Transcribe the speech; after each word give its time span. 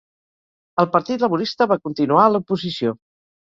El 0.83 0.87
Partit 0.95 1.25
Laborista 1.25 1.67
va 1.73 1.79
continuar 1.85 2.25
a 2.25 2.33
l'oposició. 2.33 2.97